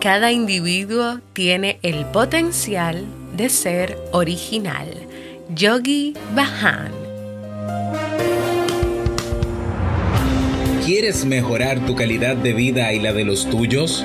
[0.00, 3.04] Cada individuo tiene el potencial
[3.36, 4.88] de ser original.
[5.54, 6.90] Yogi Bahan.
[10.86, 14.02] ¿Quieres mejorar tu calidad de vida y la de los tuyos?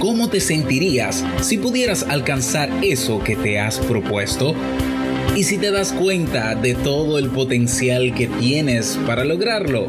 [0.00, 4.54] ¿Cómo te sentirías si pudieras alcanzar eso que te has propuesto?
[5.36, 9.88] ¿Y si te das cuenta de todo el potencial que tienes para lograrlo?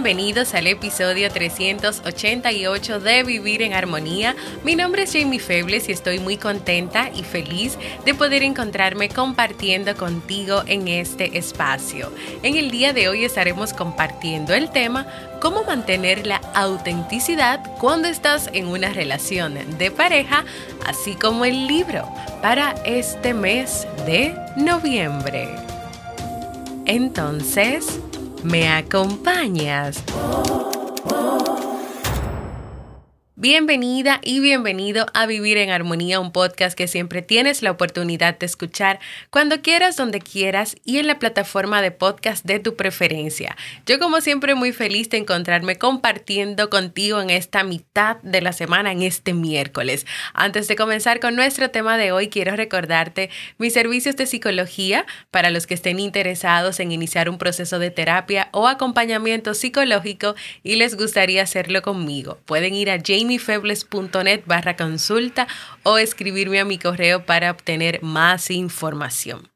[0.00, 4.36] Bienvenidos al episodio 388 de Vivir en Armonía.
[4.62, 9.96] Mi nombre es Jamie Febles y estoy muy contenta y feliz de poder encontrarme compartiendo
[9.96, 12.12] contigo en este espacio.
[12.44, 15.04] En el día de hoy estaremos compartiendo el tema
[15.40, 20.44] cómo mantener la autenticidad cuando estás en una relación de pareja,
[20.86, 22.08] así como el libro
[22.40, 25.48] para este mes de noviembre.
[26.86, 27.98] Entonces,
[28.44, 30.02] ¿Me acompañas?
[33.40, 38.46] Bienvenida y bienvenido a Vivir en Armonía, un podcast que siempre tienes la oportunidad de
[38.46, 38.98] escuchar
[39.30, 43.56] cuando quieras, donde quieras y en la plataforma de podcast de tu preferencia.
[43.86, 48.90] Yo como siempre muy feliz de encontrarme compartiendo contigo en esta mitad de la semana,
[48.90, 50.04] en este miércoles.
[50.34, 55.50] Antes de comenzar con nuestro tema de hoy, quiero recordarte mis servicios de psicología para
[55.50, 60.96] los que estén interesados en iniciar un proceso de terapia o acompañamiento psicológico y les
[60.96, 62.38] gustaría hacerlo conmigo.
[62.44, 65.46] Pueden ir a Jane jamifebles.net barra consulta
[65.82, 69.50] o escribirme a mi correo para obtener más información.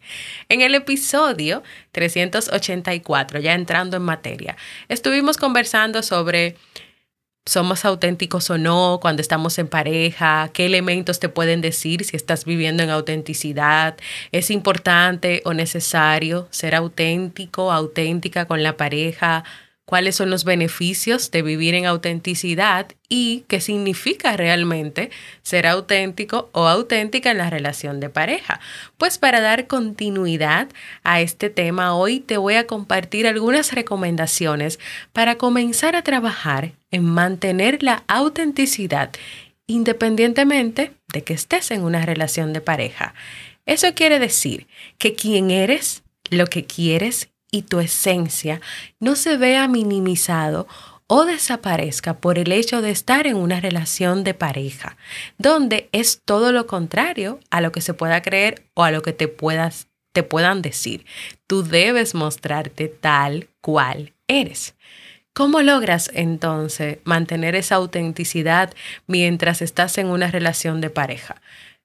[0.48, 1.62] En el episodio
[1.96, 4.56] 384, ya entrando en materia,
[4.88, 6.56] estuvimos conversando sobre
[7.46, 12.44] somos auténticos o no cuando estamos en pareja, qué elementos te pueden decir si estás
[12.44, 13.96] viviendo en autenticidad,
[14.32, 19.44] es importante o necesario ser auténtico, auténtica con la pareja,
[19.86, 25.10] cuáles son los beneficios de vivir en autenticidad y qué significa realmente
[25.42, 28.60] ser auténtico o auténtica en la relación de pareja.
[28.98, 30.68] Pues para dar continuidad
[31.04, 34.80] a este tema, hoy te voy a compartir algunas recomendaciones
[35.12, 39.12] para comenzar a trabajar en mantener la autenticidad
[39.68, 43.14] independientemente de que estés en una relación de pareja.
[43.66, 44.66] Eso quiere decir
[44.98, 48.60] que quien eres, lo que quieres y tu esencia
[49.00, 50.66] no se vea minimizado
[51.06, 54.96] o desaparezca por el hecho de estar en una relación de pareja,
[55.38, 59.12] donde es todo lo contrario a lo que se pueda creer o a lo que
[59.12, 61.04] te puedas te puedan decir.
[61.46, 64.74] Tú debes mostrarte tal cual eres.
[65.34, 68.72] ¿Cómo logras entonces mantener esa autenticidad
[69.06, 71.42] mientras estás en una relación de pareja?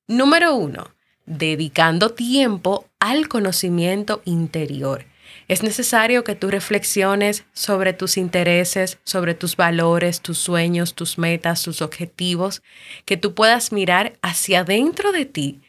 [0.07, 0.91] Número uno,
[1.25, 5.03] dedicando tiempo al conocimiento interior
[5.51, 11.61] Es necesario que tú reflexiones sobre tus intereses, sobre tus valores, tus sueños, tus metas,
[11.61, 12.63] tus objetivos,
[13.03, 15.59] que tú puedas mirar hacia adentro de ti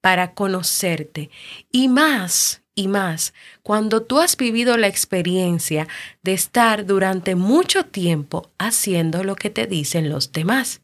[0.00, 1.28] para conocerte
[1.72, 3.34] y más y más
[3.64, 5.88] cuando tú has vivido la experiencia
[6.22, 10.82] de estar durante mucho tiempo haciendo lo que te dicen los demás.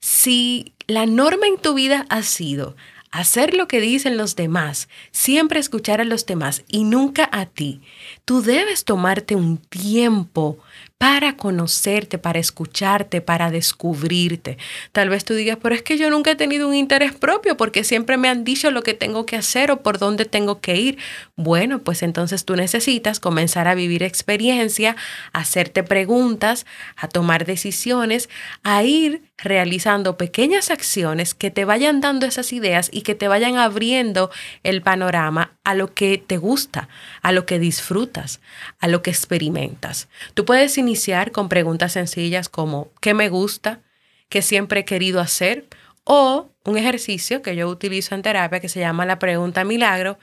[0.00, 2.74] Si la norma en tu vida ha sido
[3.18, 7.80] hacer lo que dicen los demás, siempre escuchar a los demás y nunca a ti.
[8.24, 10.58] Tú debes tomarte un tiempo
[10.98, 14.56] para conocerte, para escucharte, para descubrirte.
[14.92, 17.84] Tal vez tú digas, pero es que yo nunca he tenido un interés propio porque
[17.84, 20.98] siempre me han dicho lo que tengo que hacer o por dónde tengo que ir.
[21.36, 24.96] Bueno, pues entonces tú necesitas comenzar a vivir experiencia,
[25.32, 26.64] a hacerte preguntas,
[26.96, 28.30] a tomar decisiones,
[28.62, 33.56] a ir realizando pequeñas acciones que te vayan dando esas ideas y que te vayan
[33.56, 34.30] abriendo
[34.62, 36.88] el panorama a lo que te gusta,
[37.22, 38.40] a lo que disfrutas,
[38.78, 40.08] a lo que experimentas.
[40.34, 43.80] Tú puedes iniciar con preguntas sencillas como ¿qué me gusta?
[44.28, 45.66] ¿Qué siempre he querido hacer?
[46.04, 50.18] O un ejercicio que yo utilizo en terapia que se llama la pregunta milagro,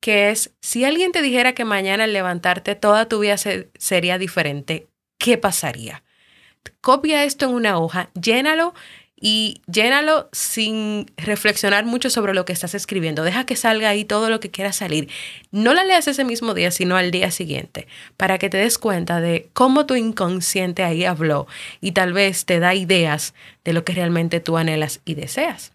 [0.00, 4.88] que es si alguien te dijera que mañana al levantarte toda tu vida sería diferente,
[5.18, 6.02] ¿qué pasaría?
[6.80, 8.74] Copia esto en una hoja, llénalo
[9.20, 13.24] y llénalo sin reflexionar mucho sobre lo que estás escribiendo.
[13.24, 15.08] Deja que salga ahí todo lo que quiera salir.
[15.50, 19.20] No la leas ese mismo día, sino al día siguiente, para que te des cuenta
[19.20, 21.46] de cómo tu inconsciente ahí habló
[21.80, 25.72] y tal vez te da ideas de lo que realmente tú anhelas y deseas.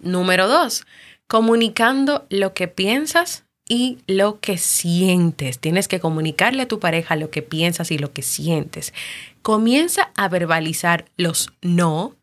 [0.00, 0.84] Número dos,
[1.26, 5.58] comunicando lo que piensas y lo que sientes.
[5.58, 8.94] Tienes que comunicarle a tu pareja lo que piensas y lo que sientes.
[9.42, 12.18] Comienza a verbalizar los no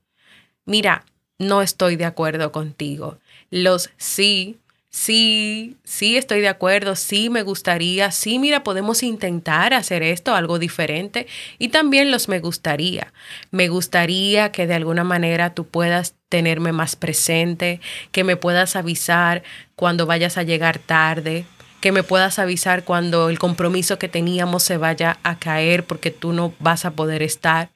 [0.65, 1.06] mira,
[1.38, 3.19] no estoy de acuerdo contigo.
[3.50, 4.57] Los sí,
[4.95, 10.57] sí, sí estoy de acuerdo, sí me gustaría, sí, mira, podemos intentar hacer esto, algo
[10.57, 11.27] diferente.
[11.59, 13.12] Y también los me gustaría.
[13.51, 17.81] Me gustaría que de alguna manera tú puedas tenerme más presente,
[18.13, 19.44] que me puedas avisar
[19.75, 21.45] cuando vayas a llegar tarde,
[21.81, 26.31] que me puedas avisar cuando el compromiso que teníamos se vaya a caer porque tú
[26.31, 27.75] no vas a poder estar.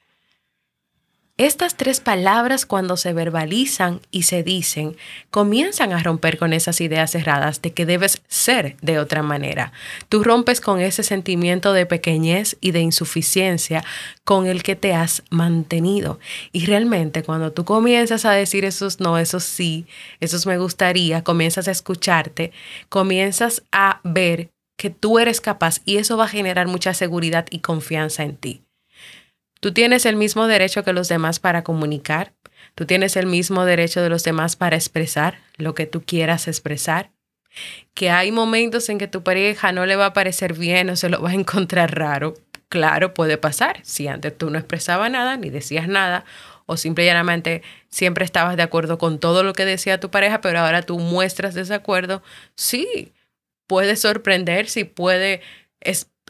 [1.39, 4.97] Estas tres palabras cuando se verbalizan y se dicen,
[5.29, 9.71] comienzan a romper con esas ideas cerradas de que debes ser de otra manera.
[10.09, 13.85] Tú rompes con ese sentimiento de pequeñez y de insuficiencia
[14.25, 16.19] con el que te has mantenido.
[16.51, 19.87] Y realmente cuando tú comienzas a decir esos no, esos sí,
[20.19, 22.51] esos me gustaría, comienzas a escucharte,
[22.89, 27.59] comienzas a ver que tú eres capaz y eso va a generar mucha seguridad y
[27.59, 28.61] confianza en ti.
[29.59, 32.33] Tú tienes el mismo derecho que los demás para comunicar.
[32.75, 37.11] Tú tienes el mismo derecho de los demás para expresar lo que tú quieras expresar.
[37.93, 41.09] Que hay momentos en que tu pareja no le va a parecer bien o se
[41.09, 42.35] lo va a encontrar raro.
[42.69, 43.79] Claro, puede pasar.
[43.83, 46.23] Si antes tú no expresabas nada ni decías nada
[46.67, 50.83] o simplemente siempre estabas de acuerdo con todo lo que decía tu pareja, pero ahora
[50.83, 52.21] tú muestras desacuerdo,
[52.53, 53.11] sí,
[53.65, 55.41] puede sorprender, sí puede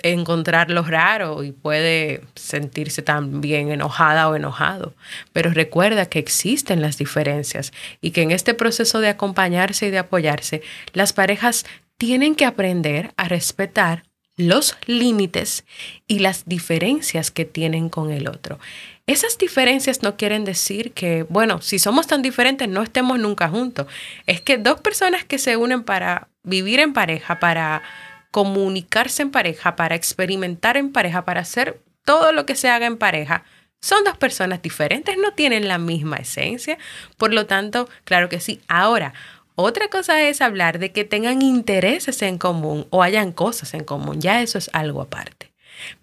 [0.04, 4.94] encontrarlo raro y puede sentirse también enojada o enojado.
[5.34, 10.00] Pero recuerda que existen las diferencias y que en este proceso de acompañarse y de
[10.00, 10.62] apoyarse,
[10.94, 11.66] las parejas
[11.98, 14.04] tienen que aprender a respetar
[14.40, 15.66] los límites
[16.08, 18.58] y las diferencias que tienen con el otro.
[19.06, 23.88] Esas diferencias no quieren decir que, bueno, si somos tan diferentes no estemos nunca juntos.
[24.28, 27.82] Es que dos personas que se unen para vivir en pareja, para
[28.32, 32.98] comunicarse en pareja, para experimentar en pareja, para hacer todo lo que se haga en
[32.98, 33.44] pareja,
[33.82, 36.78] son dos personas diferentes, no tienen la misma esencia.
[37.18, 38.62] Por lo tanto, claro que sí.
[38.68, 39.14] Ahora,
[39.56, 44.22] otra cosa es hablar de que tengan intereses en común o hayan cosas en común.
[44.22, 45.54] Ya eso es algo aparte.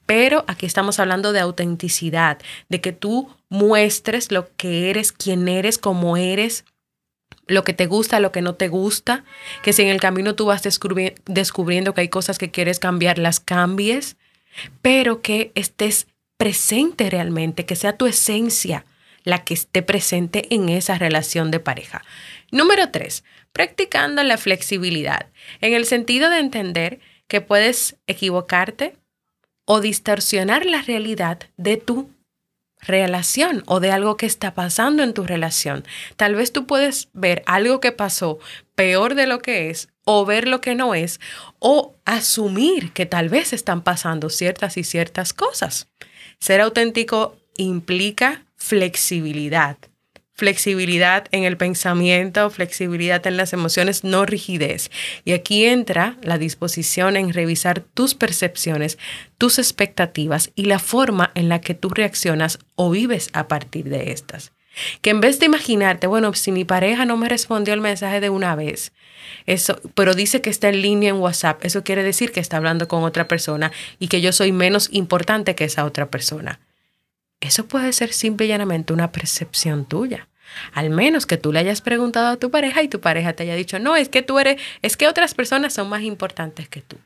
[0.06, 5.78] Pero aquí estamos hablando de autenticidad, de que tú muestres lo que eres, quién eres,
[5.78, 6.64] cómo eres,
[7.46, 9.24] lo que te gusta, lo que no te gusta,
[9.62, 13.40] que si en el camino tú vas descubriendo que hay cosas que quieres cambiar, las
[13.40, 14.16] cambies,
[14.82, 18.84] pero que estés presente realmente, que sea tu esencia
[19.22, 22.04] la que esté presente en esa relación de pareja.
[22.52, 25.26] Número tres, practicando la flexibilidad,
[25.60, 28.96] en el sentido de entender que puedes equivocarte
[29.64, 32.08] o distorsionar la realidad de tu
[32.86, 35.84] relación o de algo que está pasando en tu relación.
[36.16, 38.38] Tal vez tú puedes ver algo que pasó
[38.74, 41.20] peor de lo que es o ver lo que no es
[41.58, 45.88] o asumir que tal vez están pasando ciertas y ciertas cosas.
[46.38, 49.78] Ser auténtico implica flexibilidad.
[50.36, 54.90] Flexibilidad en el pensamiento, flexibilidad en las emociones, no rigidez.
[55.24, 58.98] Y aquí entra la disposición en revisar tus percepciones,
[59.38, 64.12] tus expectativas y la forma en la que tú reaccionas o vives a partir de
[64.12, 64.52] estas.
[65.00, 68.28] Que en vez de imaginarte, bueno, si mi pareja no me respondió el mensaje de
[68.28, 68.92] una vez,
[69.46, 72.86] eso, pero dice que está en línea en WhatsApp, eso quiere decir que está hablando
[72.86, 76.60] con otra persona y que yo soy menos importante que esa otra persona.
[77.40, 80.28] Eso puede ser simple y llanamente una percepción tuya.
[80.72, 83.56] Al menos que tú le hayas preguntado a tu pareja y tu pareja te haya
[83.56, 86.96] dicho, no, es que tú eres, es que otras personas son más importantes que tú.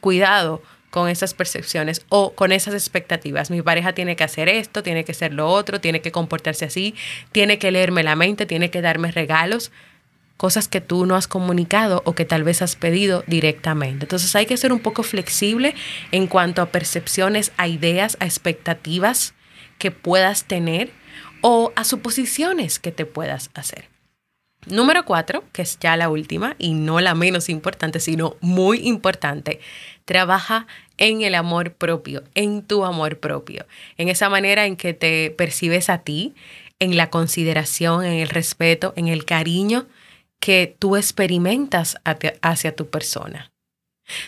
[0.00, 3.50] Cuidado con esas percepciones o con esas expectativas.
[3.50, 6.94] Mi pareja tiene que hacer esto, tiene que hacer lo otro, tiene que comportarse así,
[7.32, 9.70] tiene que leerme la mente, tiene que darme regalos
[10.40, 14.06] cosas que tú no has comunicado o que tal vez has pedido directamente.
[14.06, 15.74] Entonces hay que ser un poco flexible
[16.12, 19.34] en cuanto a percepciones, a ideas, a expectativas
[19.76, 20.92] que puedas tener
[21.42, 23.90] o a suposiciones que te puedas hacer.
[24.64, 29.60] Número cuatro, que es ya la última y no la menos importante, sino muy importante,
[30.06, 30.66] trabaja
[30.96, 33.66] en el amor propio, en tu amor propio,
[33.98, 36.34] en esa manera en que te percibes a ti,
[36.78, 39.86] en la consideración, en el respeto, en el cariño
[40.40, 41.98] que tú experimentas
[42.42, 43.52] hacia tu persona.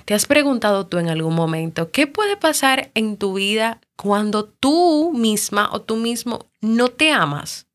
[0.05, 5.13] ¿Te has preguntado tú en algún momento qué puede pasar en tu vida cuando tú
[5.13, 7.67] misma o tú mismo no te amas?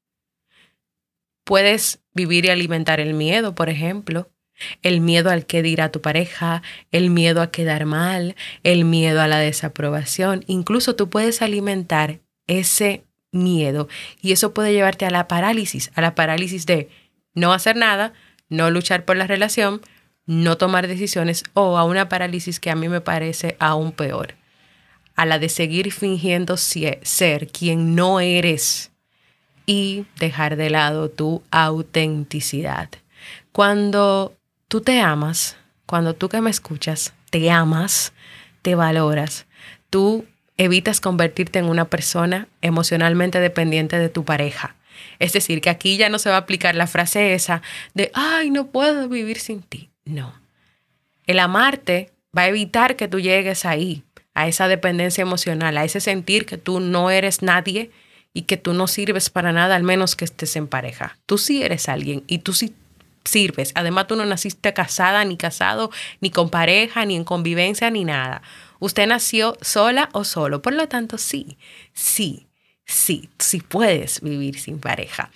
[1.44, 4.30] Puedes vivir y alimentar el miedo, por ejemplo,
[4.82, 9.28] el miedo al que dirá tu pareja, el miedo a quedar mal, el miedo a
[9.28, 10.44] la desaprobación.
[10.48, 13.88] Incluso tú puedes alimentar ese miedo
[14.22, 16.90] y eso puede llevarte a la parálisis, a la parálisis de
[17.34, 18.14] no hacer nada,
[18.50, 19.82] no luchar por la relación,
[20.26, 24.36] no tomar decisiones o a una parálisis que a mí me parece aún peor,
[25.16, 28.92] a la de seguir fingiendo ser quien no eres
[29.66, 32.90] y dejar de lado tu autenticidad.
[33.52, 34.36] Cuando
[34.68, 38.14] tú te amas, cuando tú que me escuchas, te amas,
[38.62, 39.46] te valoras,
[39.90, 40.26] tú
[40.58, 44.77] evitas convertirte en una persona emocionalmente dependiente de tu pareja
[45.20, 47.62] es decir, que aquí ya no se va a aplicar la frase esa
[47.94, 49.90] de, ay, no puedo vivir sin ti.
[50.06, 50.34] No.
[51.26, 56.00] El amarte va a evitar que tú llegues ahí, a esa dependencia emocional, a ese
[56.00, 57.92] sentir que tú no eres nadie
[58.34, 61.18] y que tú no sirves para nada, al menos que estés en pareja.
[61.26, 62.76] Tú sí eres alguien y tú sí
[63.28, 63.72] sirves.
[63.76, 68.42] Además, tú no naciste casada, ni casado, ni con pareja, ni en convivencia, ni nada.
[68.80, 70.62] Usted nació sola o solo.
[70.62, 71.58] Por lo tanto, sí,
[71.94, 72.47] sí,
[72.88, 75.30] sí, sí puedes vivir sin pareja.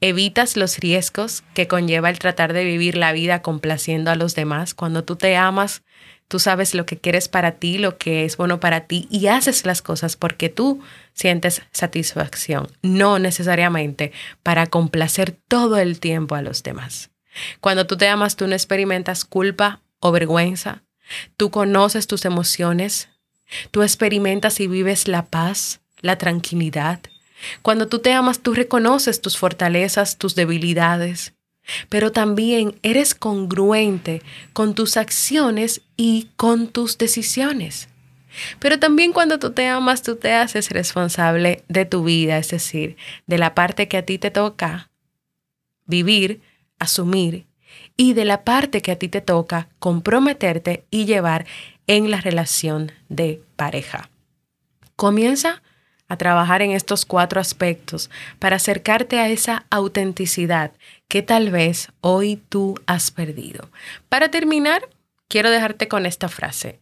[0.00, 4.72] Evitas los riesgos que conlleva el tratar de vivir la vida complaciendo a los demás.
[4.72, 5.82] Cuando tú te amas,
[6.26, 9.66] tú sabes lo que quieres para ti, lo que es bueno para ti y haces
[9.66, 10.80] las cosas porque tú
[11.12, 17.10] sientes satisfacción, no necesariamente para complacer todo el tiempo a los demás.
[17.60, 20.82] Cuando tú te amas, tú no experimentas culpa o vergüenza.
[21.36, 23.08] Tú conoces tus emociones.
[23.70, 27.00] Tú experimentas y vives la paz, la tranquilidad.
[27.62, 31.32] Cuando tú te amas, tú reconoces tus fortalezas, tus debilidades,
[31.88, 37.88] pero también eres congruente con tus acciones y con tus decisiones.
[38.58, 42.96] Pero también cuando tú te amas, tú te haces responsable de tu vida, es decir,
[43.26, 44.90] de la parte que a ti te toca
[45.86, 46.40] vivir,
[46.78, 47.46] asumir,
[47.96, 51.46] y de la parte que a ti te toca comprometerte y llevar
[51.86, 54.10] en la relación de pareja.
[54.96, 55.62] Comienza
[56.10, 60.72] a trabajar en estos cuatro aspectos para acercarte a esa autenticidad
[61.08, 63.70] que tal vez hoy tú has perdido.
[64.10, 64.88] Para terminar,
[65.28, 66.80] quiero dejarte con esta frase.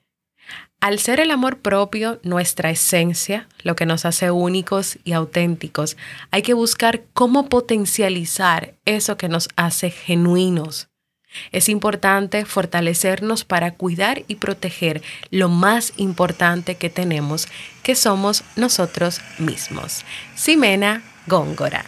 [0.80, 5.96] Al ser el amor propio nuestra esencia, lo que nos hace únicos y auténticos,
[6.30, 10.88] hay que buscar cómo potencializar eso que nos hace genuinos,
[11.52, 17.48] es importante fortalecernos para cuidar y proteger lo más importante que tenemos,
[17.82, 20.04] que somos nosotros mismos.
[20.34, 21.84] Simena Góngora.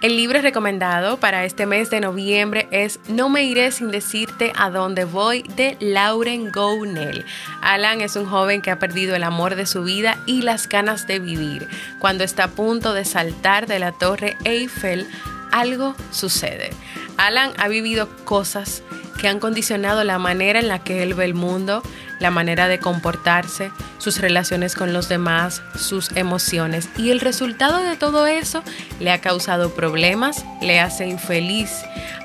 [0.00, 4.70] El libro recomendado para este mes de noviembre es No me iré sin decirte a
[4.70, 7.24] dónde voy de Lauren Gounel.
[7.62, 11.08] Alan es un joven que ha perdido el amor de su vida y las ganas
[11.08, 11.68] de vivir.
[11.98, 15.04] Cuando está a punto de saltar de la torre Eiffel,
[15.50, 16.70] algo sucede.
[17.16, 18.84] Alan ha vivido cosas
[19.18, 21.82] que han condicionado la manera en la que él ve el mundo,
[22.20, 26.88] la manera de comportarse, sus relaciones con los demás, sus emociones.
[26.96, 28.62] Y el resultado de todo eso
[29.00, 31.70] le ha causado problemas, le hace infeliz.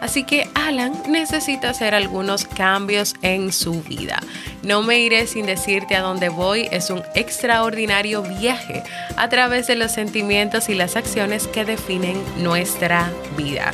[0.01, 4.19] Así que Alan necesita hacer algunos cambios en su vida.
[4.61, 8.83] No me iré sin decirte a dónde voy es un extraordinario viaje
[9.17, 13.71] a través de los sentimientos y las acciones que definen nuestra vida.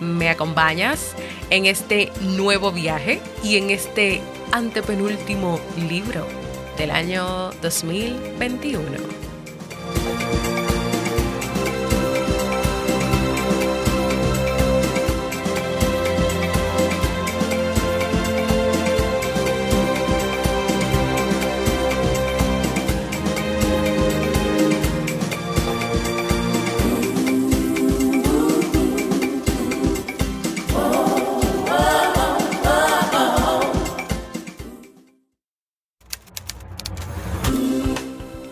[0.00, 1.14] ¿Me acompañas
[1.50, 4.20] en este nuevo viaje y en este
[4.52, 6.26] antepenúltimo libro
[6.76, 9.17] del año 2021.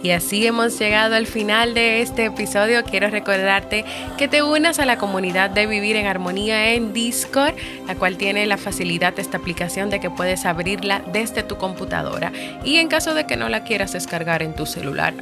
[0.07, 2.85] Y así hemos llegado al final de este episodio.
[2.85, 3.85] Quiero recordarte
[4.17, 7.57] que te unas a la comunidad de Vivir en Armonía en Discord,
[7.89, 12.31] la cual tiene la facilidad de esta aplicación de que puedes abrirla desde tu computadora.
[12.63, 15.13] Y en caso de que no la quieras descargar en tu celular,